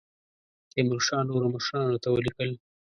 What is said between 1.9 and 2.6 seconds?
ته ولیکل.